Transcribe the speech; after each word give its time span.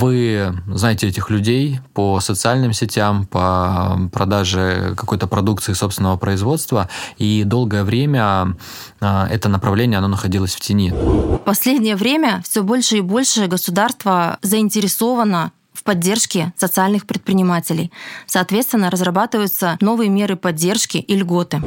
Вы 0.00 0.54
знаете 0.66 1.08
этих 1.08 1.28
людей 1.28 1.78
по 1.92 2.20
социальным 2.20 2.72
сетям, 2.72 3.26
по 3.26 3.98
продаже 4.10 4.94
какой-то 4.96 5.26
продукции 5.26 5.74
собственного 5.74 6.16
производства, 6.16 6.88
и 7.18 7.44
долгое 7.44 7.84
время 7.84 8.56
а, 9.02 9.28
это 9.30 9.50
направление 9.50 9.98
оно 9.98 10.08
находилось 10.08 10.54
в 10.54 10.60
тени. 10.60 10.90
В 10.90 11.42
последнее 11.44 11.96
время 11.96 12.40
все 12.48 12.62
больше 12.62 12.96
и 12.96 13.00
больше 13.02 13.46
государство 13.46 14.38
заинтересовано 14.40 15.52
в 15.74 15.84
поддержке 15.84 16.54
социальных 16.56 17.06
предпринимателей. 17.06 17.92
Соответственно, 18.26 18.90
разрабатываются 18.90 19.76
новые 19.82 20.08
меры 20.08 20.36
поддержки 20.36 20.96
и 20.96 21.14
льготы. 21.14 21.58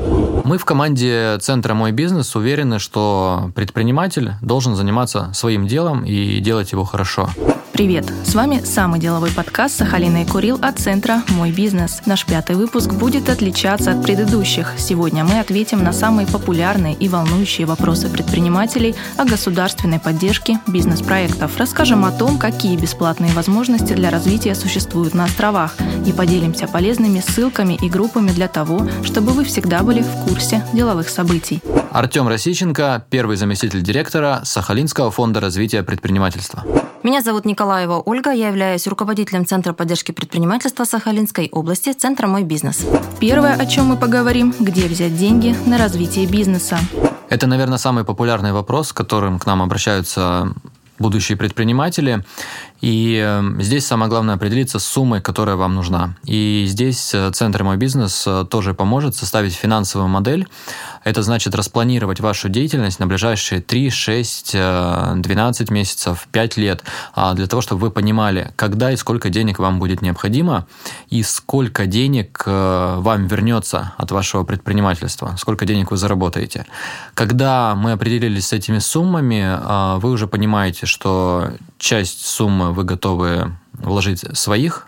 Мы 0.44 0.58
в 0.58 0.66
команде 0.66 1.38
Центра 1.40 1.76
«Мой 1.76 1.92
бизнес» 1.92 2.36
уверены, 2.36 2.80
что 2.80 3.52
предприниматель 3.54 4.34
должен 4.42 4.76
заниматься 4.76 5.32
своим 5.36 5.68
делом 5.68 6.04
и 6.04 6.40
делать 6.40 6.72
его 6.72 6.84
хорошо. 6.84 7.30
Привет! 7.74 8.06
С 8.24 8.36
вами 8.36 8.62
самый 8.64 9.00
деловой 9.00 9.32
подкаст 9.32 9.78
Сахалина 9.80 10.22
и 10.22 10.26
Курил 10.28 10.60
от 10.62 10.78
центра 10.78 11.24
«Мой 11.30 11.52
бизнес». 11.52 12.04
Наш 12.06 12.24
пятый 12.24 12.56
выпуск 12.56 12.94
будет 12.94 13.30
отличаться 13.30 13.94
от 13.94 14.04
предыдущих. 14.04 14.74
Сегодня 14.78 15.24
мы 15.24 15.40
ответим 15.40 15.84
на 15.84 15.92
самые 15.92 16.28
популярные 16.28 16.94
и 16.94 17.10
волнующие 17.10 17.66
вопросы 17.66 18.10
предпринимателей 18.10 18.94
о 19.18 19.26
государственной 19.26 20.00
поддержке 20.00 20.60
бизнес-проектов. 20.68 21.58
Расскажем 21.58 22.06
о 22.06 22.12
том, 22.12 22.38
какие 22.38 22.78
бесплатные 22.78 23.34
возможности 23.34 23.94
для 23.94 24.12
развития 24.12 24.54
существуют 24.54 25.16
на 25.16 25.24
островах 25.24 25.76
и 26.06 26.14
поделимся 26.14 26.68
полезными 26.68 27.22
ссылками 27.22 27.74
и 27.82 27.90
группами 27.90 28.30
для 28.30 28.48
того, 28.48 28.88
чтобы 29.04 29.32
вы 29.32 29.46
всегда 29.46 29.82
были 29.82 30.04
в 30.04 30.28
курсе 30.28 30.64
деловых 30.74 31.10
событий. 31.10 31.60
Артем 31.92 32.28
Росиченко, 32.28 33.04
первый 33.10 33.36
заместитель 33.36 33.82
директора 33.82 34.42
Сахалинского 34.44 35.10
фонда 35.10 35.40
развития 35.40 35.82
предпринимательства. 35.82 36.64
Меня 37.04 37.22
зовут 37.22 37.44
Николаева 37.44 38.02
Ольга, 38.06 38.32
я 38.32 38.48
являюсь 38.48 38.88
руководителем 38.88 39.46
Центра 39.46 39.74
поддержки 39.74 40.14
предпринимательства 40.14 40.86
Сахалинской 40.86 41.50
области, 41.52 41.92
Центра 41.92 42.28
«Мой 42.28 42.44
бизнес». 42.44 42.86
Первое, 43.20 43.56
о 43.56 43.66
чем 43.66 43.88
мы 43.88 43.98
поговорим, 43.98 44.56
где 44.58 44.88
взять 44.88 45.18
деньги 45.18 45.54
на 45.66 45.78
развитие 45.78 46.26
бизнеса. 46.26 46.80
Это, 47.28 47.46
наверное, 47.46 47.78
самый 47.78 48.06
популярный 48.06 48.54
вопрос, 48.54 48.94
которым 48.94 49.38
к 49.38 49.46
нам 49.46 49.62
обращаются 49.62 50.54
будущие 50.98 51.38
предприниматели. 51.38 52.24
И 52.84 53.16
эм, 53.16 53.62
здесь 53.62 53.86
самое 53.86 54.10
главное 54.10 54.36
определиться 54.36 54.78
с 54.78 54.84
суммой, 54.84 55.22
которая 55.22 55.56
вам 55.56 55.74
нужна. 55.74 56.18
И 56.26 56.66
здесь 56.68 57.14
э, 57.14 57.32
Центр 57.32 57.64
«Мой 57.64 57.78
бизнес» 57.78 58.26
э, 58.28 58.46
тоже 58.50 58.74
поможет 58.74 59.16
составить 59.16 59.54
финансовую 59.54 60.10
модель. 60.10 60.50
Это 61.06 61.24
значит 61.24 61.56
распланировать 61.56 62.20
вашу 62.20 62.50
деятельность 62.50 63.00
на 63.00 63.08
ближайшие 63.08 63.62
3, 63.62 63.90
6, 63.90 64.56
12 65.16 65.72
месяцев, 65.72 66.28
5 66.34 66.58
лет, 66.58 66.84
а, 67.16 67.34
для 67.34 67.48
того, 67.48 67.62
чтобы 67.62 67.84
вы 67.84 67.92
понимали, 67.92 68.52
когда 68.58 68.92
и 68.92 68.98
сколько 68.98 69.30
денег 69.30 69.60
вам 69.60 69.80
будет 69.80 70.02
необходимо, 70.02 70.68
и 71.10 71.24
сколько 71.24 71.86
денег 71.86 72.44
э, 72.46 72.96
вам 73.00 73.28
вернется 73.28 73.94
от 73.98 74.12
вашего 74.12 74.44
предпринимательства, 74.44 75.36
сколько 75.38 75.66
денег 75.66 75.92
вы 75.92 75.96
заработаете. 75.96 76.66
Когда 77.14 77.76
мы 77.76 77.94
определились 77.94 78.48
с 78.48 78.54
этими 78.54 78.80
суммами, 78.80 80.00
вы 80.00 80.12
уже 80.12 80.28
понимаете, 80.28 80.86
что 80.86 81.54
часть 81.84 82.26
суммы 82.26 82.72
вы 82.72 82.86
готовы 82.86 83.58
вложить 83.74 84.24
своих, 84.38 84.88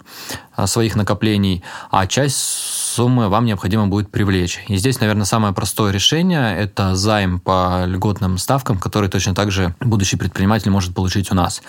а, 0.55 0.65
своих 0.65 0.95
накоплений, 0.95 1.61
а 1.91 2.07
часть 2.07 2.37
суммы 2.37 3.27
вам 3.27 3.43
необходимо 3.43 3.87
будет 3.87 4.09
привлечь. 4.09 4.63
И 4.69 4.77
здесь, 4.77 5.01
наверное, 5.01 5.25
самое 5.25 5.53
простое 5.53 5.91
решение– 5.91 6.57
это 6.57 6.95
займ 6.95 7.41
по 7.41 7.83
льготным 7.85 8.37
ставкам, 8.37 8.79
который 8.79 9.09
точно 9.09 9.35
так 9.35 9.51
же 9.51 9.75
будущий 9.81 10.15
предприниматель 10.15 10.71
может 10.71 10.95
получить 10.95 11.31
у 11.31 11.35
нас. 11.35 11.61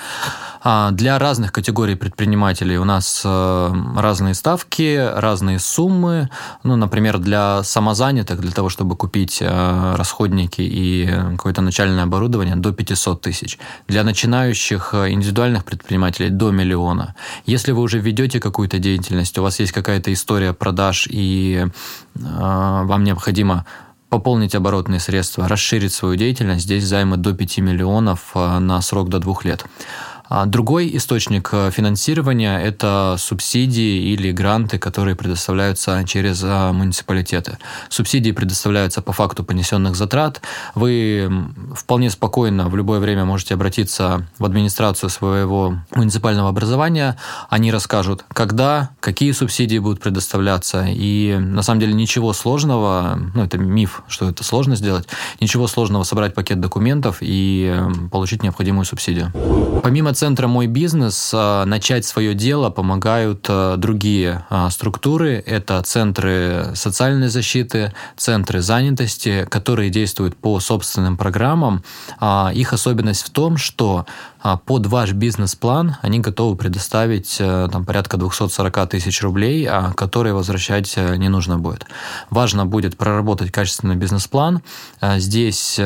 А, 0.69 0.91
для 0.91 1.17
разных 1.21 1.53
категорий 1.53 1.95
предпринимателей 1.95 2.77
у 2.77 2.85
нас 2.85 3.23
э, 3.25 3.75
разные 3.97 4.35
ставки, 4.35 4.97
разные 5.15 5.61
суммы. 5.61 6.29
Ну, 6.65 6.75
например, 6.75 7.19
для 7.19 7.63
самозанятых, 7.63 8.41
для 8.41 8.51
того, 8.51 8.69
чтобы 8.69 8.97
купить 8.97 9.39
э, 9.41 9.95
расходники 9.95 10.63
и 10.63 11.09
какое-то 11.37 11.63
начальное 11.63 12.03
оборудование, 12.03 12.57
до 12.57 12.73
500 12.73 13.21
тысяч. 13.21 13.61
Для 13.87 14.03
начинающих 14.03 14.91
э, 14.93 15.13
индивидуальных 15.13 15.65
предпринимателей 15.65 16.31
до 16.31 16.51
миллиона. 16.51 17.15
Если 17.45 17.71
вы 17.71 17.83
уже 17.83 18.01
ведете 18.01 18.41
какую-то 18.41 18.81
деятельность, 18.81 19.39
у 19.39 19.43
вас 19.43 19.61
есть 19.61 19.71
какая-то 19.71 20.13
история 20.13 20.53
продаж 20.53 21.07
и 21.09 21.69
вам 22.15 23.05
необходимо 23.05 23.67
пополнить 24.09 24.57
оборотные 24.57 24.99
средства, 24.99 25.47
расширить 25.47 25.93
свою 25.93 26.17
деятельность, 26.17 26.65
здесь 26.65 26.85
займы 26.85 27.19
до 27.19 27.35
5 27.35 27.59
миллионов 27.59 28.35
на 28.35 28.81
срок 28.81 29.11
до 29.11 29.21
двух 29.21 29.45
лет. 29.45 29.65
А 30.29 30.47
другой 30.47 30.97
источник 30.97 31.51
э, 31.53 31.71
финансирования– 31.71 32.59
это 32.63 33.17
субсидии 33.19 34.13
или 34.13 34.33
гранты, 34.33 34.79
которые 34.79 35.15
предоставляются 35.15 36.03
через 36.07 36.43
э, 36.43 36.73
муниципалитеты. 36.73 37.59
Субсидии 37.89 38.33
предоставляются 38.33 39.03
по 39.03 39.13
факту 39.13 39.45
понесенных 39.45 39.95
затрат. 39.95 40.43
Вы 40.75 41.31
вполне 41.75 42.11
спокойно 42.11 42.69
в 42.69 42.77
любое 42.77 42.99
время 42.99 43.25
можете 43.25 43.55
обратиться 43.55 44.27
в 44.39 44.45
администрацию 44.45 45.11
своего 45.11 45.77
муниципального 45.95 46.49
образования. 46.49 47.17
Они 47.49 47.71
расскажут, 47.71 48.25
когда, 48.33 48.91
какие 49.01 49.33
субсидии 49.33 49.79
будут 49.79 50.01
предоставляться. 50.01 50.87
И 50.89 51.37
на 51.39 51.63
самом 51.63 51.81
деле 51.81 51.93
ничего 51.93 52.33
сложного, 52.33 53.19
ну 53.35 53.45
это 53.45 53.59
миф, 53.59 54.03
что 54.09 54.29
это 54.29 54.43
сложно 54.43 54.75
сделать, 54.75 55.09
ничего 55.41 55.69
сложного 55.69 56.03
собрать 56.03 56.35
пакет 56.35 56.61
документов 56.61 57.19
и 57.21 57.81
получить 58.11 58.43
необходимую 58.43 58.85
субсидию. 58.85 59.33
Помимо 59.83 60.16
центра 60.17 60.49
«Мой 60.49 60.67
бизнес» 60.67 61.31
а, 61.35 61.65
начать 61.65 62.05
свое 62.05 62.35
дело 62.35 62.71
помогают 62.71 63.47
а, 63.49 63.77
другие 63.77 64.45
а, 64.51 64.71
структуры. 64.71 65.43
Это 65.47 65.83
центры 65.83 66.73
социальной 66.75 67.29
защиты, 67.29 67.93
центры 68.17 68.63
занятости, 68.63 69.47
которые 69.49 69.91
действуют 69.91 70.37
по 70.37 70.59
собственным 70.59 71.17
программам. 71.17 71.85
Их 72.55 72.73
особенность 72.73 73.23
в 73.23 73.31
том, 73.31 73.57
что 73.57 74.07
под 74.55 74.87
ваш 74.87 75.13
бизнес-план 75.13 75.97
они 76.03 76.21
готовы 76.21 76.57
предоставить 76.57 77.39
э, 77.41 77.69
там, 77.73 77.85
порядка 77.85 78.17
240 78.17 78.91
тысяч 78.91 79.21
рублей, 79.23 79.67
а 79.69 79.93
которые 79.93 80.35
возвращать 80.35 80.93
э, 80.97 81.17
не 81.17 81.29
нужно 81.29 81.59
будет. 81.59 81.87
Важно 82.31 82.65
будет 82.65 82.97
проработать 82.97 83.51
качественный 83.51 83.97
бизнес-план. 83.97 84.63
Э, 85.01 85.19
здесь 85.19 85.81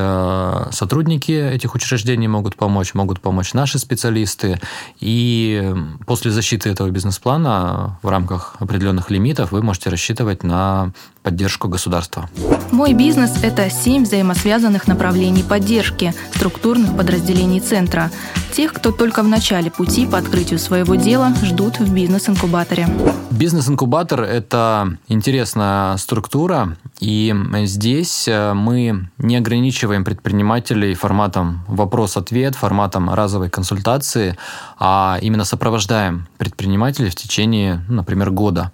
сотрудники 0.72 1.32
этих 1.32 1.74
учреждений 1.74 2.28
могут 2.28 2.56
помочь, 2.56 2.92
могут 2.92 3.20
помочь 3.20 3.54
наши 3.54 3.78
специалисты. 3.78 4.60
И 5.00 5.74
после 6.06 6.30
защиты 6.30 6.68
этого 6.68 6.90
бизнес-плана 6.90 7.98
в 8.02 8.08
рамках 8.08 8.56
определенных 8.58 9.10
лимитов 9.10 9.52
вы 9.52 9.62
можете 9.62 9.88
рассчитывать 9.88 10.42
на 10.42 10.92
поддержку 11.22 11.68
государства. 11.68 12.28
Мой 12.70 12.94
бизнес– 12.94 13.32
это 13.42 13.68
семь 13.68 14.04
взаимосвязанных 14.04 14.86
направлений 14.86 15.42
поддержки 15.42 16.14
структурных 16.34 16.96
подразделений 16.96 17.60
центра. 17.60 18.10
Тех, 18.52 18.72
кто 18.72 18.90
только 18.90 19.22
в 19.22 19.28
начале 19.28 19.70
пути 19.70 20.06
по 20.06 20.18
открытию 20.18 20.58
своего 20.58 20.94
дела, 20.94 21.34
ждут 21.42 21.78
в 21.78 21.92
бизнес-инкубаторе. 21.92 22.88
Бизнес-инкубатор– 23.30 24.20
это 24.22 24.98
интересная 25.08 25.96
структура, 25.96 26.76
и 26.98 27.34
здесь 27.64 28.28
э, 28.28 28.52
мы 28.52 29.08
не 29.18 29.36
ограничиваем 29.36 30.04
предпринимателей 30.04 30.94
форматом 30.94 31.64
вопрос-ответ, 31.68 32.54
форматом 32.54 33.08
разовой 33.08 33.48
консультации, 33.48 34.36
а 34.78 35.18
именно 35.22 35.44
сопровождаем 35.44 36.26
предпринимателей 36.38 37.08
в 37.08 37.14
течение, 37.14 37.82
например, 37.88 38.30
года. 38.30 38.72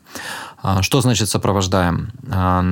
А, 0.67 0.83
что 0.83 1.01
значит 1.01 1.29
сопровождаем? 1.29 2.11
А, 2.29 2.65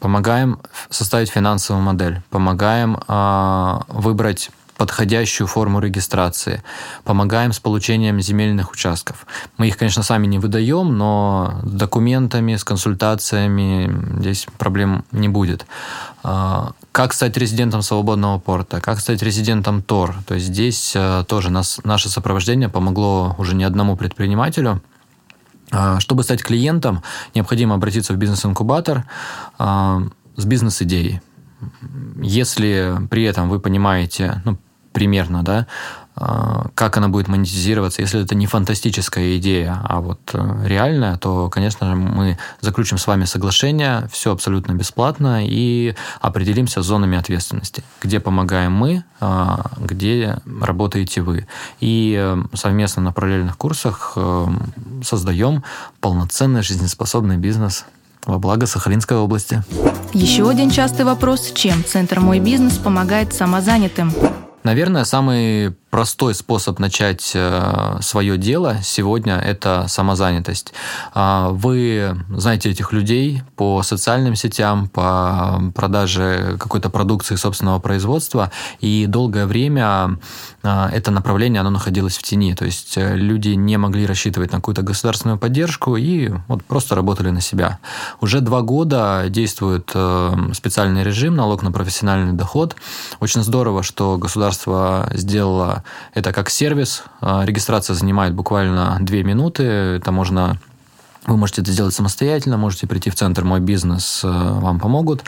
помогаем 0.00 0.58
составить 0.88 1.28
финансовую 1.28 1.84
модель, 1.84 2.22
помогаем 2.30 2.98
а, 3.08 3.82
выбрать 3.88 4.50
подходящую 4.78 5.46
форму 5.46 5.78
регистрации, 5.78 6.62
помогаем 7.04 7.52
с 7.52 7.60
получением 7.60 8.22
земельных 8.22 8.72
участков. 8.72 9.26
Мы 9.58 9.68
их, 9.68 9.76
конечно, 9.76 10.02
сами 10.02 10.26
не 10.26 10.38
выдаем, 10.38 10.96
но 10.96 11.60
с 11.62 11.70
документами, 11.70 12.56
с 12.56 12.64
консультациями 12.64 14.18
здесь 14.18 14.46
проблем 14.56 15.04
не 15.12 15.28
будет. 15.28 15.66
Как 16.22 17.12
стать 17.12 17.36
резидентом 17.36 17.82
свободного 17.82 18.40
порта, 18.40 18.80
как 18.80 18.98
стать 18.98 19.22
резидентом 19.22 19.82
ТОР. 19.82 20.16
То 20.26 20.34
есть 20.34 20.46
здесь 20.46 20.96
тоже 21.28 21.50
нас, 21.50 21.80
наше 21.84 22.08
сопровождение 22.08 22.68
помогло 22.68 23.36
уже 23.38 23.54
не 23.54 23.64
одному 23.64 23.96
предпринимателю– 23.96 24.80
чтобы 26.00 26.22
стать 26.22 26.42
клиентом, 26.42 27.02
необходимо 27.34 27.74
обратиться 27.74 28.12
в 28.12 28.16
бизнес-инкубатор 28.16 29.04
а, 29.58 30.02
с 30.36 30.44
бизнес-идеей. 30.44 31.20
Если 32.20 32.92
при 33.10 33.24
этом 33.24 33.48
вы 33.48 33.60
понимаете, 33.60 34.42
ну, 34.44 34.58
примерно, 34.92 35.42
да, 35.42 35.66
а, 35.66 35.66
как 36.14 36.96
она 36.96 37.08
будет 37.08 37.28
монетизироваться. 37.28 38.02
Если 38.02 38.22
это 38.22 38.34
не 38.34 38.46
фантастическая 38.46 39.36
идея, 39.38 39.80
а 39.82 40.00
вот 40.00 40.20
э, 40.34 40.64
реальная, 40.66 41.16
то, 41.16 41.48
конечно 41.48 41.86
же, 41.86 41.96
мы 41.96 42.38
заключим 42.60 42.98
с 42.98 43.06
вами 43.06 43.24
соглашение, 43.24 44.08
все 44.10 44.32
абсолютно 44.32 44.72
бесплатно, 44.72 45.46
и 45.46 45.94
определимся 46.20 46.82
с 46.82 46.86
зонами 46.86 47.16
ответственности, 47.16 47.82
где 48.02 48.20
помогаем 48.20 48.72
мы, 48.72 49.04
а, 49.20 49.70
где 49.78 50.38
работаете 50.60 51.22
вы. 51.22 51.46
И 51.80 52.16
э, 52.18 52.42
совместно 52.54 53.02
на 53.02 53.12
параллельных 53.12 53.56
курсах 53.56 54.12
э, 54.16 54.46
создаем 55.02 55.64
полноценный 56.00 56.62
жизнеспособный 56.62 57.36
бизнес 57.36 57.86
во 58.26 58.38
благо 58.38 58.66
Сахалинской 58.66 59.16
области. 59.16 59.62
Еще 60.12 60.48
один 60.48 60.70
частый 60.70 61.04
вопрос. 61.04 61.52
Чем 61.54 61.84
Центр 61.84 62.20
«Мой 62.20 62.38
бизнес» 62.38 62.74
помогает 62.74 63.32
самозанятым? 63.32 64.12
Наверное, 64.62 65.04
самый 65.04 65.74
простой 65.92 66.34
способ 66.34 66.78
начать 66.78 67.32
э, 67.34 67.98
свое 68.00 68.38
дело 68.38 68.76
сегодня– 68.82 69.36
это 69.44 69.86
самозанятость. 69.88 70.72
А, 71.12 71.50
вы 71.50 72.16
знаете 72.30 72.70
этих 72.70 72.92
людей 72.92 73.42
по 73.56 73.82
социальным 73.82 74.34
сетям, 74.34 74.88
по 74.88 75.60
продаже 75.74 76.56
какой-то 76.58 76.88
продукции 76.88 77.36
собственного 77.36 77.78
производства, 77.78 78.50
и 78.80 79.04
долгое 79.06 79.44
время 79.44 80.18
а, 80.62 80.88
это 80.90 81.10
направление 81.10 81.60
оно 81.60 81.68
находилось 81.68 82.16
в 82.16 82.22
тени. 82.22 82.54
То 82.54 82.64
есть 82.64 82.96
э, 82.96 83.14
люди 83.14 83.50
не 83.50 83.76
могли 83.76 84.06
рассчитывать 84.06 84.52
на 84.52 84.58
какую-то 84.58 84.80
государственную 84.80 85.38
поддержку 85.38 85.96
и 85.96 86.30
вот 86.48 86.64
просто 86.64 86.94
работали 86.94 87.28
на 87.28 87.42
себя. 87.42 87.80
Уже 88.22 88.40
два 88.40 88.62
года 88.62 89.24
действует 89.28 89.90
э, 89.92 90.34
специальный 90.54 91.02
режим 91.02 91.36
налог 91.36 91.62
на 91.62 91.70
профессиональный 91.70 92.32
доход. 92.32 92.76
Очень 93.20 93.42
здорово, 93.42 93.82
что 93.82 94.16
государство 94.16 94.51
сделало 95.12 95.84
это 96.14 96.32
как 96.32 96.50
сервис. 96.50 97.04
А, 97.20 97.44
регистрация 97.44 97.94
занимает 97.94 98.34
буквально 98.34 98.98
2 99.00 99.16
минуты. 99.18 99.62
Это 99.62 100.12
можно 100.12 100.58
вы 101.26 101.36
можете 101.36 101.62
это 101.62 101.70
сделать 101.70 101.94
самостоятельно, 101.94 102.56
можете 102.56 102.86
прийти 102.86 103.10
в 103.10 103.14
центр 103.14 103.44
«Мой 103.44 103.60
бизнес», 103.60 104.22
э, 104.24 104.28
вам 104.28 104.80
помогут. 104.80 105.22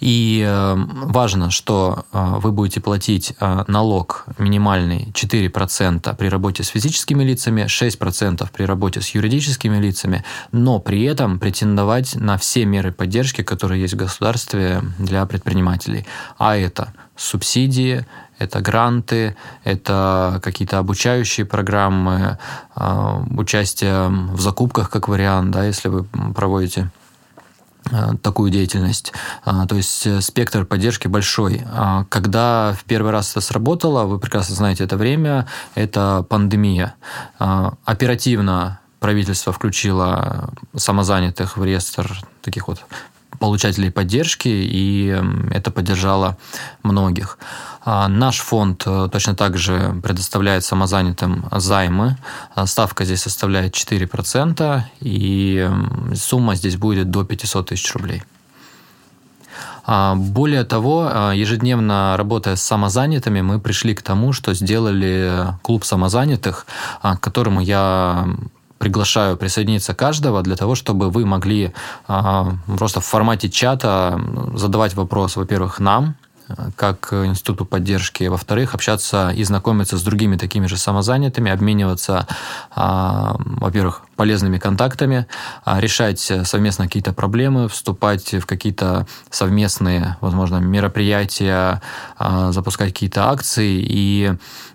И 0.00 0.44
э, 0.46 0.74
важно, 0.76 1.50
что 1.50 2.04
э, 2.12 2.34
вы 2.40 2.52
будете 2.52 2.80
платить 2.80 3.34
налог 3.40 4.26
минимальный 4.36 5.08
4% 5.14 6.14
при 6.16 6.28
работе 6.28 6.62
с 6.62 6.68
физическими 6.68 7.24
лицами, 7.24 7.62
6% 7.62 8.46
при 8.52 8.64
работе 8.64 9.00
с 9.00 9.10
юридическими 9.10 9.78
лицами, 9.78 10.24
но 10.52 10.78
при 10.78 11.04
этом 11.04 11.38
претендовать 11.38 12.16
на 12.16 12.36
все 12.36 12.66
меры 12.66 12.92
поддержки, 12.92 13.42
которые 13.42 13.80
есть 13.80 13.94
в 13.94 13.98
государстве 13.98 14.82
для 14.98 15.24
предпринимателей. 15.24 16.06
А 16.36 16.56
это 16.56 16.92
субсидии, 17.16 18.04
это 18.44 18.60
гранты, 18.60 19.36
это 19.64 20.40
какие-то 20.42 20.78
обучающие 20.78 21.46
программы, 21.46 22.38
а, 22.74 23.22
участие 23.36 24.08
в 24.08 24.40
закупках 24.40 24.90
как 24.90 25.08
вариант, 25.08 25.50
да, 25.50 25.64
если 25.64 25.88
вы 25.88 26.04
проводите 26.34 26.90
а, 27.90 28.16
такую 28.16 28.50
деятельность. 28.50 29.12
А, 29.44 29.66
то 29.66 29.76
есть 29.76 30.06
э, 30.06 30.20
спектр 30.20 30.64
поддержки 30.64 31.08
большой. 31.08 31.62
Когда 32.08 32.74
в 32.78 32.84
первый 32.84 33.12
раз 33.12 33.32
это 33.32 33.40
сработало, 33.40 34.04
вы 34.04 34.18
прекрасно 34.18 34.54
знаете 34.54 34.84
это 34.84 34.96
время, 34.96 35.46
это 35.74 36.24
пандемия. 36.28 36.94
Оперативно 37.38 38.80
правительство 39.00 39.52
включило 39.52 40.50
самозанятых 40.74 41.58
в 41.58 41.64
реестр 41.64 42.18
таких 42.40 42.68
вот 42.68 42.84
получателей 43.38 43.90
поддержки, 43.90 44.48
и 44.48 45.20
это 45.50 45.70
поддержало 45.70 46.36
многих. 46.82 47.38
А, 47.86 48.08
наш 48.08 48.38
фонд 48.38 48.84
э, 48.86 49.08
точно 49.12 49.34
так 49.34 49.58
же 49.58 50.00
предоставляет 50.02 50.64
самозанятым 50.64 51.44
займы. 51.52 52.16
А, 52.54 52.66
ставка 52.66 53.04
здесь 53.04 53.20
составляет 53.20 53.74
4%, 53.74 54.82
и 55.00 55.70
сумма 56.14 56.54
здесь 56.54 56.76
будет 56.76 57.10
до 57.10 57.24
500 57.24 57.68
тысяч 57.68 57.94
рублей. 57.94 58.22
А, 59.86 60.14
более 60.14 60.64
того, 60.64 61.32
ежедневно 61.34 62.16
работая 62.16 62.56
с 62.56 62.62
самозанятыми, 62.62 63.42
мы 63.42 63.60
пришли 63.60 63.94
к 63.94 64.00
тому, 64.00 64.32
что 64.32 64.54
сделали 64.54 65.48
клуб 65.60 65.84
самозанятых, 65.84 66.66
к 67.02 67.16
которому 67.20 67.60
я 67.60 68.26
приглашаю 68.78 69.36
присоединиться 69.36 69.94
каждого 69.94 70.42
для 70.42 70.56
того, 70.56 70.74
чтобы 70.74 71.10
вы 71.10 71.24
могли 71.24 71.72
просто 72.06 73.00
в 73.00 73.04
формате 73.04 73.48
чата 73.48 74.20
задавать 74.54 74.94
вопрос, 74.94 75.36
во-первых, 75.36 75.80
нам, 75.80 76.16
как 76.76 77.12
институту 77.12 77.64
поддержки, 77.64 78.24
во-вторых, 78.24 78.74
общаться 78.74 79.30
и 79.30 79.44
знакомиться 79.44 79.96
с 79.96 80.02
другими 80.02 80.36
такими 80.36 80.66
же 80.66 80.76
самозанятыми, 80.76 81.50
обмениваться, 81.50 82.26
а, 82.74 83.36
во-первых, 83.38 84.02
полезными 84.16 84.58
контактами, 84.58 85.26
а, 85.64 85.80
решать 85.80 86.20
совместно 86.20 86.84
какие-то 86.86 87.12
проблемы, 87.12 87.68
вступать 87.68 88.34
в 88.34 88.46
какие-то 88.46 89.06
совместные, 89.30 90.16
возможно, 90.20 90.56
мероприятия, 90.56 91.80
а, 92.16 92.52
запускать 92.52 92.88
какие-то 92.88 93.30
акции 93.30 93.84
и 93.86 94.32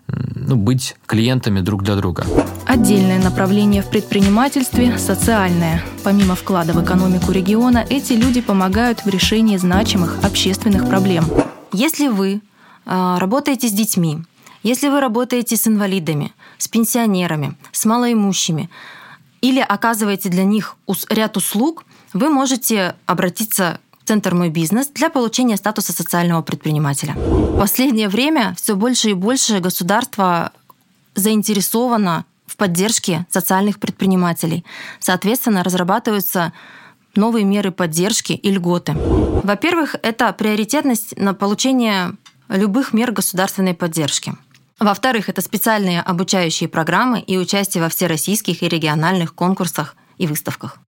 ну, 0.07 0.55
быть 0.55 0.95
клиентами 1.05 1.61
друг 1.61 1.83
для 1.83 1.95
друга. 1.95 2.25
Отдельное 2.65 3.21
направление 3.21 3.81
в 3.81 3.89
предпринимательстве– 3.89 4.97
социальное. 4.99 5.83
Помимо 6.03 6.35
вклада 6.35 6.73
в 6.73 6.83
экономику 6.83 7.31
региона, 7.31 7.85
эти 7.89 8.13
люди 8.13 8.41
помогают 8.41 9.05
в 9.05 9.07
решении 9.09 9.57
значимых 9.57 10.23
общественных 10.23 10.87
проблем. 10.87 11.25
Если 11.71 12.07
вы 12.07 12.41
а, 12.85 13.19
работаете 13.19 13.67
с 13.67 13.71
детьми, 13.71 14.23
если 14.63 14.89
вы 14.89 14.99
работаете 14.99 15.55
с 15.55 15.67
инвалидами, 15.67 16.33
с 16.57 16.67
пенсионерами, 16.67 17.55
с 17.71 17.85
малоимущими, 17.85 18.69
или 19.41 19.59
оказываете 19.59 20.29
для 20.29 20.43
них 20.43 20.75
ряд 21.09 21.37
услуг, 21.37 21.85
вы 22.13 22.29
можете 22.29 22.95
обратиться 23.05 23.79
в 24.01 24.07
Центр 24.07 24.33
«Мой 24.33 24.49
бизнес» 24.49 24.87
для 24.87 25.09
получения 25.09 25.57
статуса 25.57 25.93
социального 25.93 26.41
предпринимателя. 26.41 27.13
В 27.13 27.59
последнее 27.59 28.09
время 28.09 28.55
все 28.57 28.75
больше 28.75 29.11
и 29.11 29.13
больше 29.13 29.59
государство 29.59 30.51
заинтересовано 31.15 32.25
в 32.47 32.55
поддержке 32.55 33.25
социальных 33.29 33.79
предпринимателей. 33.79 34.65
Соответственно, 34.99 35.63
разрабатываются 35.63 36.53
новые 37.15 37.45
меры 37.45 37.71
поддержки 37.71 38.33
и 38.33 38.51
льготы. 38.51 38.93
Во-первых, 38.95 39.95
это 40.01 40.33
приоритетность 40.33 41.17
на 41.17 41.33
получение 41.33 42.13
любых 42.49 42.93
мер 42.93 43.11
государственной 43.11 43.73
поддержки. 43.73 44.33
Во-вторых, 44.79 45.27
это 45.27 45.41
специальные 45.41 46.01
обучающие 46.01 46.69
программы 46.69 47.19
и 47.19 47.37
участие 47.37 47.83
во 47.83 47.89
всероссийских 47.89 48.63
и 48.63 48.69
региональных 48.69 49.35
конкурсах 49.35 49.95
и 50.17 50.25
выставках. 50.25 50.79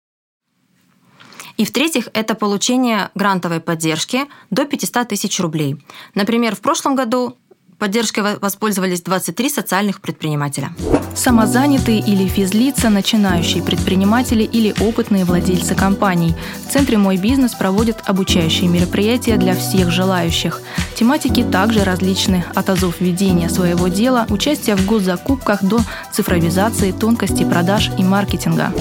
И 1.57 1.65
в-третьих, 1.65 2.07
это 2.13 2.33
получение 2.33 3.11
грантовой 3.15 3.59
поддержки 3.59 4.21
до 4.49 4.65
500 4.65 5.09
тысяч 5.09 5.39
рублей. 5.39 5.83
Например, 6.15 6.55
в 6.55 6.61
прошлом 6.61 6.95
году 6.95 7.37
Поддержкой 7.81 8.37
воспользовались 8.39 9.01
23 9.01 9.49
социальных 9.49 10.01
предпринимателя. 10.01 10.69
Самозанятые 11.15 11.97
или 11.99 12.27
физлица, 12.27 12.91
начинающие 12.91 13.63
предприниматели 13.63 14.43
или 14.43 14.75
опытные 14.79 15.25
владельцы 15.25 15.73
компаний. 15.73 16.35
В 16.67 16.71
Центре 16.71 16.99
«Мой 16.99 17.17
бизнес» 17.17 17.55
проводят 17.55 18.03
обучающие 18.05 18.69
мероприятия 18.69 19.35
для 19.37 19.55
всех 19.55 19.89
желающих. 19.89 20.61
Тематики 20.93 21.43
также 21.43 21.83
различны– 21.83 22.45
от 22.53 22.69
азов 22.69 23.01
ведения 23.01 23.49
своего 23.49 23.87
дела, 23.87 24.27
участия 24.29 24.75
в 24.75 24.85
госзакупках 24.85 25.63
до 25.63 25.79
цифровизации, 26.13 26.91
тонкостей 26.91 27.47
продаж 27.47 27.89
и 27.97 28.03
маркетинга. 28.03 28.71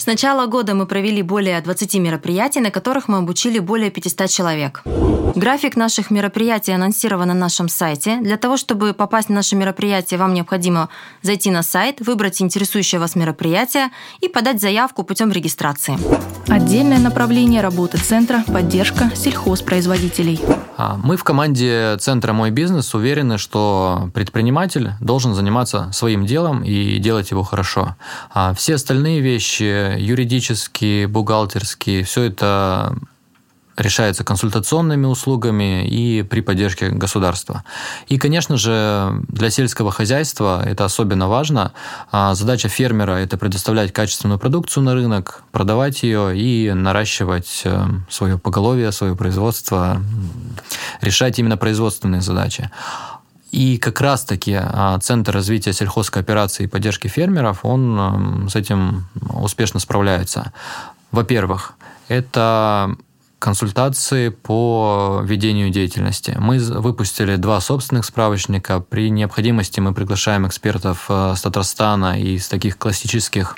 С 0.00 0.06
начала 0.06 0.46
года 0.46 0.74
мы 0.74 0.86
провели 0.86 1.20
более 1.20 1.60
20 1.60 1.96
мероприятий, 1.96 2.60
на 2.60 2.70
которых 2.70 3.06
мы 3.06 3.18
обучили 3.18 3.58
более 3.58 3.90
500 3.90 4.30
человек. 4.30 4.82
График 5.36 5.76
наших 5.76 6.10
мероприятий 6.10 6.72
анонсирован 6.72 7.28
на 7.28 7.34
нашем 7.34 7.68
сайте. 7.68 8.16
Для 8.22 8.38
того, 8.38 8.56
чтобы 8.56 8.94
попасть 8.94 9.28
на 9.28 9.34
наше 9.34 9.56
мероприятие, 9.56 10.18
вам 10.18 10.32
необходимо 10.32 10.88
зайти 11.20 11.50
на 11.50 11.62
сайт, 11.62 12.00
выбрать 12.00 12.40
интересующее 12.40 12.98
вас 12.98 13.14
мероприятие 13.14 13.90
и 14.22 14.28
подать 14.28 14.58
заявку 14.58 15.02
путем 15.02 15.30
регистрации. 15.32 15.98
Отдельное 16.48 16.98
направление 16.98 17.60
работы 17.60 17.98
центра– 17.98 18.42
поддержка 18.46 19.10
сельхозпроизводителей. 19.14 20.40
А, 20.80 20.96
мы 21.02 21.18
в 21.18 21.24
команде 21.24 21.98
Центра 21.98 22.32
«Мой 22.32 22.50
бизнес» 22.50 22.94
уверены, 22.94 23.36
что 23.36 24.10
предприниматель 24.14 24.92
должен 24.98 25.34
заниматься 25.34 25.90
своим 25.92 26.24
делом 26.24 26.64
и 26.64 26.96
делать 26.96 27.30
его 27.32 27.42
хорошо. 27.42 27.96
А 28.32 28.54
все 28.54 28.76
остальные 28.76 29.20
вещи, 29.20 29.98
юридические, 29.98 31.06
бухгалтерские, 31.06 32.04
все 32.04 32.22
это 32.22 32.96
решается 33.80 34.24
консультационными 34.24 35.06
услугами 35.06 35.86
и 35.86 36.22
при 36.22 36.40
поддержке 36.40 36.90
государства. 36.90 37.64
И, 38.08 38.18
конечно 38.18 38.56
же, 38.56 39.22
для 39.28 39.50
сельского 39.50 39.90
хозяйства 39.90 40.62
это 40.64 40.84
особенно 40.84 41.28
важно. 41.28 41.72
А 42.12 42.34
задача 42.34 42.68
фермера– 42.68 43.12
это 43.18 43.36
предоставлять 43.36 43.92
качественную 43.92 44.38
продукцию 44.38 44.84
на 44.84 44.94
рынок, 44.94 45.42
продавать 45.50 46.02
ее 46.02 46.36
и 46.36 46.72
наращивать 46.72 47.62
э, 47.64 47.84
свое 48.08 48.38
поголовье, 48.38 48.92
свое 48.92 49.16
производство, 49.16 50.00
решать 51.00 51.38
именно 51.38 51.56
производственные 51.56 52.20
задачи. 52.20 52.70
И 53.50 53.78
как 53.78 54.00
раз-таки 54.00 54.56
а, 54.60 54.96
Центр 55.00 55.32
развития 55.32 55.72
сельхозкооперации 55.72 56.64
и 56.64 56.66
поддержки 56.68 57.08
фермеров, 57.08 57.64
он 57.64 58.48
с 58.48 58.54
этим 58.54 59.06
успешно 59.34 59.80
справляется. 59.80 60.52
Во-первых, 61.10 61.72
это 62.06 62.94
консультации 63.40 64.28
по 64.28 65.22
ведению 65.24 65.70
деятельности. 65.70 66.36
Мы 66.38 66.58
выпустили 66.58 67.36
два 67.36 67.60
собственных 67.60 68.04
справочника. 68.04 68.80
При 68.80 69.10
необходимости 69.10 69.80
мы 69.80 69.92
приглашаем 69.94 70.46
экспертов 70.46 71.06
э, 71.08 71.34
с 71.36 71.42
Татарстана 71.42 72.20
и 72.20 72.34
из 72.36 72.46
таких 72.48 72.78
классических 72.78 73.56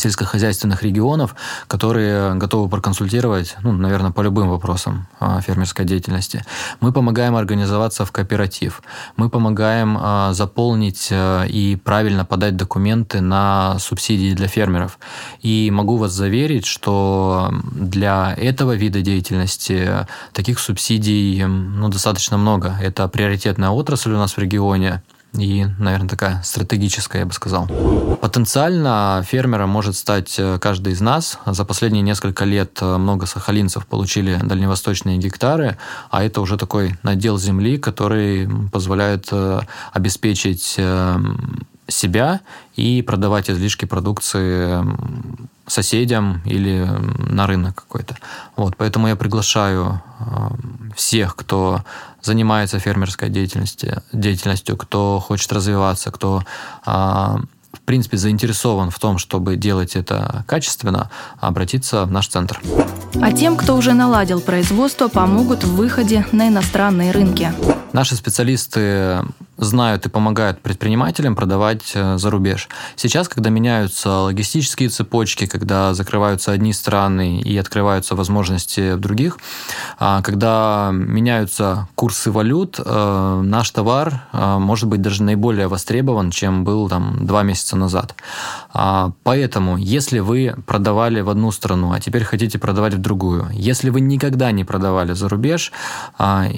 сельскохозяйственных 0.00 0.82
регионов, 0.82 1.34
которые 1.66 2.34
готовы 2.34 2.68
проконсультировать, 2.68 3.56
ну, 3.62 3.72
наверное, 3.72 4.10
по 4.10 4.22
любым 4.22 4.48
вопросам 4.48 5.06
а, 5.18 5.40
фермерской 5.40 5.84
деятельности. 5.84 6.44
Мы 6.80 6.92
помогаем 6.92 7.36
организоваться 7.36 8.04
в 8.04 8.12
кооператив. 8.12 8.82
Мы 9.16 9.30
помогаем 9.30 9.96
а, 10.00 10.32
заполнить 10.32 11.08
а, 11.12 11.44
и 11.44 11.76
правильно 11.76 12.24
подать 12.24 12.56
документы 12.56 13.20
на 13.20 13.78
субсидии 13.78 14.34
для 14.34 14.48
фермеров. 14.48 14.98
И 15.40 15.70
могу 15.72 15.96
вас 15.96 16.12
заверить, 16.12 16.66
что 16.66 17.52
для 17.72 18.34
этого 18.36 18.72
вида 18.72 19.02
деятельности 19.02 20.06
таких 20.32 20.58
субсидий 20.58 21.44
ну, 21.44 21.88
достаточно 21.88 22.36
много. 22.38 22.76
Это 22.82 23.06
приоритетная 23.08 23.70
отрасль 23.70 24.12
у 24.12 24.18
нас 24.18 24.36
в 24.36 24.38
регионе 24.38 25.02
и, 25.32 25.66
наверное, 25.78 26.08
такая 26.08 26.42
стратегическая, 26.42 27.20
я 27.20 27.26
бы 27.26 27.32
сказал. 27.32 27.68
Потенциально 28.20 29.22
фермером 29.26 29.70
может 29.70 29.94
стать 29.96 30.34
э, 30.38 30.58
каждый 30.58 30.92
из 30.92 31.00
нас. 31.00 31.38
За 31.46 31.64
последние 31.64 32.02
несколько 32.02 32.44
лет 32.44 32.78
э, 32.80 32.96
много 32.96 33.26
сахалинцев 33.26 33.86
получили 33.86 34.40
дальневосточные 34.42 35.18
гектары, 35.18 35.78
а 36.10 36.24
это 36.24 36.40
уже 36.40 36.56
такой 36.56 36.96
надел 37.04 37.38
земли, 37.38 37.78
который 37.78 38.48
позволяет 38.72 39.28
э, 39.30 39.60
обеспечить 39.92 40.78
себя 41.88 42.40
и 42.76 43.02
продавать 43.02 43.50
излишки 43.50 43.84
продукции 43.84 44.84
соседям 45.66 46.40
или 46.44 46.86
на 47.30 47.46
рынок 47.48 47.74
какой-то. 47.74 48.16
Вот, 48.56 48.76
поэтому 48.76 49.08
я 49.08 49.16
приглашаю 49.16 50.00
всех, 50.94 51.34
кто 51.34 51.84
занимается 52.22 52.78
фермерской 52.78 53.28
деятельностью, 53.28 54.02
деятельностью 54.12 54.76
кто 54.76 55.20
хочет 55.20 55.52
развиваться, 55.52 56.10
кто 56.10 56.42
а, 56.84 57.40
в 57.72 57.80
принципе 57.80 58.16
заинтересован 58.16 58.90
в 58.90 58.98
том, 58.98 59.18
чтобы 59.18 59.56
делать 59.56 59.96
это 59.96 60.44
качественно, 60.46 61.10
обратиться 61.38 62.04
в 62.04 62.10
наш 62.10 62.28
центр. 62.28 62.60
А 63.20 63.32
тем, 63.32 63.56
кто 63.56 63.76
уже 63.76 63.92
наладил 63.92 64.40
производство, 64.40 65.08
помогут 65.08 65.64
в 65.64 65.74
выходе 65.74 66.26
на 66.32 66.48
иностранные 66.48 67.10
рынки. 67.12 67.52
Наши 67.92 68.14
специалисты 68.16 69.24
знают 69.60 70.06
и 70.06 70.08
помогают 70.08 70.60
предпринимателям 70.60 71.36
продавать 71.36 71.92
э, 71.94 72.18
за 72.18 72.30
рубеж. 72.30 72.68
Сейчас, 72.96 73.28
когда 73.28 73.50
меняются 73.50 74.10
логистические 74.10 74.88
цепочки, 74.88 75.46
когда 75.46 75.94
закрываются 75.94 76.52
одни 76.52 76.72
страны 76.72 77.40
и 77.40 77.56
открываются 77.58 78.14
возможности 78.14 78.94
в 78.94 79.00
других, 79.00 79.38
а, 79.98 80.22
когда 80.22 80.90
меняются 80.92 81.88
курсы 81.94 82.30
валют, 82.30 82.80
э, 82.84 83.42
наш 83.44 83.70
товар 83.70 84.26
э, 84.32 84.58
может 84.58 84.88
быть 84.88 85.02
даже 85.02 85.22
наиболее 85.22 85.68
востребован, 85.68 86.30
чем 86.30 86.64
был 86.64 86.88
там 86.88 87.26
два 87.26 87.42
месяца 87.42 87.76
назад. 87.76 88.14
А, 88.72 89.12
поэтому, 89.22 89.76
если 89.76 90.20
вы 90.20 90.54
продавали 90.66 91.20
в 91.20 91.28
одну 91.28 91.52
страну, 91.52 91.92
а 91.92 92.00
теперь 92.00 92.24
хотите 92.24 92.58
продавать 92.58 92.94
в 92.94 92.98
другую, 92.98 93.48
если 93.52 93.90
вы 93.90 94.00
никогда 94.00 94.52
не 94.52 94.64
продавали 94.64 95.12
за 95.12 95.28
рубеж, 95.28 95.72
а, 96.18 96.48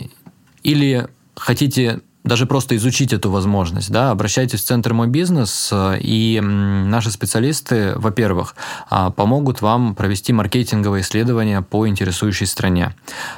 или 0.62 1.08
хотите 1.36 2.00
даже 2.24 2.46
просто 2.46 2.76
изучить 2.76 3.12
эту 3.12 3.30
возможность, 3.30 3.90
да, 3.90 4.10
обращайтесь 4.10 4.60
в 4.62 4.64
Центр 4.64 4.92
«Мой 4.92 5.08
бизнес», 5.08 5.70
э, 5.72 5.98
и 6.00 6.40
наши 6.40 7.10
специалисты, 7.10 7.94
во-первых, 7.96 8.54
а, 8.90 9.10
помогут 9.10 9.60
вам 9.60 9.94
провести 9.94 10.32
маркетинговые 10.32 11.02
исследования 11.02 11.62
по 11.62 11.88
интересующей 11.88 12.46
стране, 12.46 12.94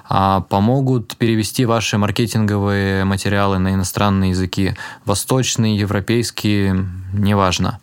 а, 0.08 0.42
помогут 0.42 1.16
перевести 1.16 1.64
ваши 1.64 1.96
маркетинговые 1.96 3.04
материалы 3.04 3.58
на 3.58 3.72
иностранные 3.72 4.30
языки, 4.30 4.76
восточные, 5.06 5.78
европейские, 5.78 6.86
неважно. 7.14 7.80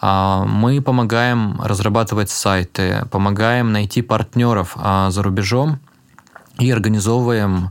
А, 0.00 0.44
мы 0.44 0.80
помогаем 0.80 1.60
разрабатывать 1.62 2.30
сайты, 2.30 3.04
помогаем 3.10 3.72
найти 3.72 4.00
партнеров 4.00 4.76
за 5.08 5.22
рубежом, 5.22 5.80
и 6.58 6.70
организовываем 6.70 7.70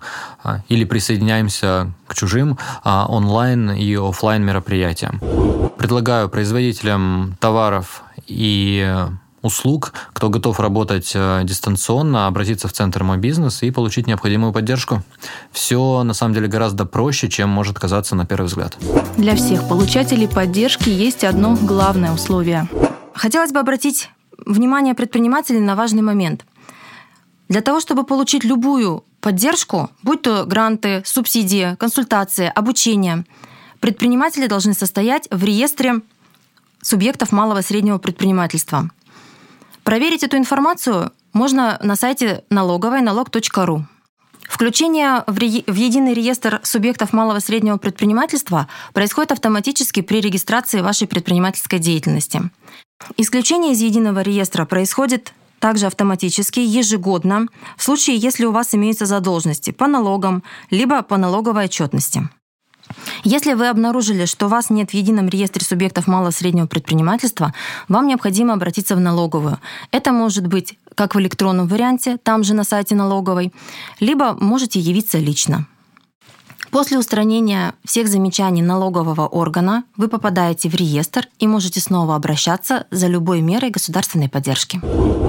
или 0.69 0.85
присоединяемся 0.85 1.91
к 2.07 2.15
чужим 2.15 2.57
а, 2.83 3.05
онлайн 3.07 3.71
и 3.71 3.95
офлайн 3.95 4.43
мероприятиям. 4.43 5.19
Предлагаю 5.77 6.29
производителям 6.29 7.35
товаров 7.39 8.03
и 8.25 8.95
услуг, 9.41 9.93
кто 10.13 10.29
готов 10.29 10.59
работать 10.59 11.13
а, 11.15 11.43
дистанционно, 11.43 12.27
обратиться 12.27 12.67
в 12.67 12.73
Центр 12.73 13.03
«Мой 13.03 13.17
бизнес» 13.17 13.63
и 13.63 13.71
получить 13.71 14.07
необходимую 14.07 14.53
поддержку. 14.53 15.03
Все 15.51 16.03
на 16.03 16.13
самом 16.13 16.33
деле 16.33 16.47
гораздо 16.47 16.85
проще, 16.85 17.29
чем 17.29 17.49
может 17.49 17.79
казаться 17.79 18.15
на 18.15 18.25
первый 18.25 18.47
взгляд. 18.47 18.77
Для 19.17 19.35
всех 19.35 19.67
получателей 19.67 20.27
поддержки 20.27 20.89
есть 20.89 21.23
одно 21.23 21.55
главное 21.61 22.11
условие. 22.11 22.67
Хотелось 23.13 23.51
бы 23.51 23.59
обратить 23.59 24.09
внимание 24.45 24.93
предпринимателей 24.93 25.59
на 25.59 25.75
важный 25.75 26.01
момент– 26.01 26.45
для 27.49 27.61
того, 27.61 27.79
чтобы 27.79 28.03
получить 28.03 28.43
любую 28.43 29.03
поддержку, 29.27 29.91
будь 30.03 30.21
то 30.21 30.45
гранты, 30.45 31.01
субсидии, 31.05 31.75
консультации, 31.75 32.49
обучение, 32.55 33.25
предприниматели 33.81 34.47
должны 34.47 34.73
состоять 34.73 35.27
в 35.31 35.43
реестре 35.43 35.95
субъектов 36.81 37.33
малого 37.33 37.59
и 37.59 37.61
среднего 37.61 37.97
предпринимательства. 37.97 38.89
Проверить 39.83 40.23
эту 40.23 40.37
информацию 40.37 41.11
можно 41.33 41.77
на 41.83 41.97
сайте 41.97 42.45
налоговой 42.49 43.01
налог.ру. 43.01 43.85
Включение 44.43 45.25
в, 45.27 45.37
ре... 45.37 45.65
в 45.67 45.75
единый 45.75 46.13
реестр 46.13 46.61
субъектов 46.63 47.11
малого 47.11 47.39
и 47.39 47.41
среднего 47.41 47.75
предпринимательства 47.75 48.69
происходит 48.93 49.33
автоматически 49.33 49.99
при 49.99 50.21
регистрации 50.21 50.79
вашей 50.79 51.05
предпринимательской 51.05 51.79
деятельности. 51.79 52.49
Исключение 53.17 53.73
из 53.73 53.81
единого 53.81 54.21
реестра 54.21 54.63
происходит 54.63 55.33
также 55.59 55.87
автоматически 55.87 56.59
ежегодно 56.59 57.47
в 57.77 57.83
случае, 57.83 58.17
если 58.17 58.45
у 58.45 58.51
вас 58.51 58.73
имеются 58.73 59.05
задолженности 59.05 59.71
по 59.71 59.87
налогам, 59.87 60.43
либо 60.69 61.01
по 61.01 61.17
налоговой 61.17 61.65
отчетности. 61.65 62.29
Если 63.23 63.53
вы 63.53 63.67
обнаружили, 63.67 64.25
что 64.25 64.45
у 64.45 64.49
вас 64.49 64.69
нет 64.69 64.91
в 64.91 64.93
едином 64.93 65.27
реестре 65.27 65.65
субъектов 65.65 66.07
малого 66.07 66.29
и 66.29 66.33
среднего 66.33 66.67
предпринимательства, 66.67 67.53
вам 67.87 68.07
необходимо 68.07 68.53
обратиться 68.53 68.95
в 68.95 68.99
налоговую. 68.99 69.59
Это 69.91 70.11
может 70.11 70.47
быть 70.47 70.77
как 70.95 71.13
в 71.13 71.19
электронном 71.19 71.67
варианте, 71.67 72.17
там 72.17 72.43
же 72.43 72.53
на 72.53 72.63
сайте 72.63 72.95
налоговой, 72.95 73.53
либо 73.99 74.33
можете 74.39 74.79
явиться 74.79 75.17
лично. 75.19 75.67
После 76.71 76.97
устранения 76.97 77.73
всех 77.85 78.07
замечаний 78.07 78.61
налогового 78.61 79.27
органа 79.27 79.83
вы 79.95 80.07
попадаете 80.07 80.69
в 80.69 80.75
реестр 80.75 81.27
и 81.39 81.47
можете 81.47 81.79
снова 81.79 82.15
обращаться 82.15 82.85
за 82.91 83.07
любой 83.07 83.41
мерой 83.41 83.69
государственной 83.69 84.29
поддержки. 84.29 84.81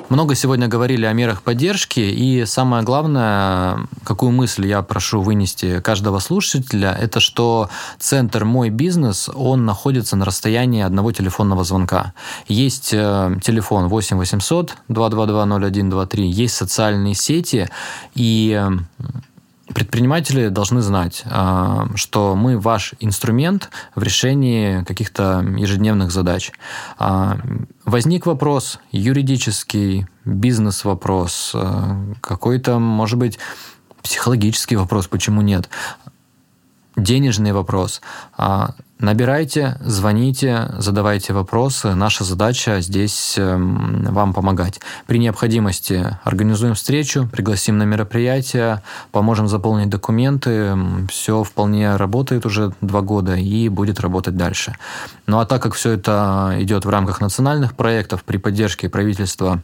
Много 0.08 0.34
сегодня 0.34 0.68
говорили 0.68 1.04
о 1.04 1.12
мерах 1.12 1.42
поддержки, 1.42 2.00
и 2.00 2.44
самое 2.44 2.82
главное, 2.82 3.86
какую 4.04 4.32
мысль 4.32 4.66
я 4.66 4.82
прошу 4.82 5.20
вынести 5.20 5.80
каждого 5.80 6.18
слушателя, 6.18 6.96
это 6.98 7.20
что 7.20 7.68
центр 7.98 8.44
«Мой 8.44 8.70
бизнес», 8.70 9.28
он 9.34 9.64
находится 9.66 10.16
на 10.16 10.24
расстоянии 10.24 10.82
одного 10.82 11.12
телефонного 11.12 11.62
звонка. 11.64 12.14
Есть 12.48 12.90
э, 12.92 13.36
телефон 13.42 13.88
8 13.88 14.16
800 14.16 14.76
222 14.88 15.58
0123, 15.70 16.30
есть 16.30 16.54
социальные 16.54 17.14
сети, 17.14 17.68
и 18.14 18.60
Предприниматели 19.74 20.48
должны 20.48 20.80
знать, 20.80 21.22
а, 21.26 21.88
что 21.94 22.34
мы 22.34 22.58
ваш 22.58 22.94
инструмент 23.00 23.70
в 23.94 24.02
решении 24.02 24.82
каких-то 24.84 25.44
ежедневных 25.56 26.10
задач. 26.10 26.52
А, 26.98 27.38
возник 27.84 28.26
вопрос 28.26 28.78
юридический, 28.92 30.06
бизнес-вопрос, 30.24 31.52
а, 31.54 31.98
какой-то, 32.20 32.78
может 32.78 33.18
быть, 33.18 33.38
психологический 34.02 34.76
вопрос, 34.76 35.06
почему 35.06 35.42
нет 35.42 35.68
денежный 36.96 37.52
вопрос. 37.52 38.00
Набирайте, 39.00 39.76
звоните, 39.80 40.74
задавайте 40.78 41.32
вопросы. 41.32 41.94
Наша 41.94 42.24
задача 42.24 42.80
здесь 42.80 43.34
эм, 43.38 44.02
вам 44.10 44.34
помогать. 44.34 44.80
При 45.06 45.20
необходимости 45.20 46.18
организуем 46.24 46.74
встречу, 46.74 47.28
пригласим 47.30 47.78
на 47.78 47.84
мероприятие, 47.84 48.82
поможем 49.12 49.46
заполнить 49.46 49.88
документы. 49.88 50.76
Все 51.08 51.44
вполне 51.44 51.94
работает 51.94 52.44
уже 52.44 52.72
два 52.80 53.00
года 53.00 53.36
и 53.36 53.68
будет 53.68 54.00
работать 54.00 54.36
дальше. 54.36 54.74
Ну 55.28 55.38
а 55.38 55.46
так 55.46 55.62
как 55.62 55.74
все 55.74 55.92
это 55.92 56.56
идет 56.58 56.84
в 56.84 56.90
рамках 56.90 57.20
национальных 57.20 57.76
проектов 57.76 58.24
при 58.24 58.38
поддержке 58.38 58.88
правительства 58.88 59.62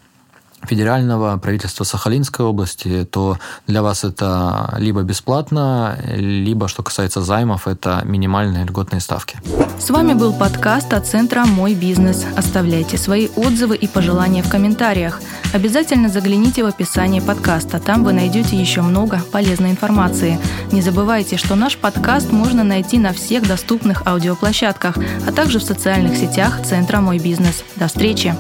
федерального 0.66 1.36
правительства 1.38 1.84
Сахалинской 1.84 2.44
области, 2.44 3.04
то 3.04 3.38
для 3.66 3.82
вас 3.82 4.04
это 4.04 4.74
либо 4.78 5.02
бесплатно, 5.02 5.98
либо, 6.14 6.68
что 6.68 6.82
касается 6.82 7.20
займов, 7.22 7.66
это 7.68 8.02
минимальные 8.04 8.64
льготные 8.64 9.00
ставки. 9.00 9.38
С 9.78 9.90
вами 9.90 10.14
был 10.14 10.32
подкаст 10.32 10.92
от 10.92 11.06
центра 11.06 11.44
«Мой 11.44 11.74
бизнес». 11.74 12.24
Оставляйте 12.36 12.96
свои 12.96 13.28
отзывы 13.36 13.76
и 13.76 13.86
пожелания 13.86 14.42
в 14.42 14.48
комментариях. 14.48 15.20
Обязательно 15.52 16.08
загляните 16.08 16.64
в 16.64 16.66
описание 16.66 17.20
подкаста, 17.20 17.80
там 17.80 18.04
вы 18.04 18.12
найдете 18.12 18.56
еще 18.56 18.82
много 18.82 19.20
полезной 19.32 19.70
информации. 19.70 20.38
Не 20.72 20.80
забывайте, 20.80 21.36
что 21.36 21.54
наш 21.54 21.76
подкаст 21.76 22.32
можно 22.32 22.64
найти 22.64 22.98
на 22.98 23.12
всех 23.12 23.46
доступных 23.46 24.06
аудиоплощадках, 24.06 24.96
а 25.26 25.32
также 25.32 25.58
в 25.58 25.62
социальных 25.62 26.16
сетях 26.16 26.62
центра 26.64 27.00
«Мой 27.00 27.18
бизнес». 27.18 27.64
До 27.76 27.88
встречи! 27.88 28.34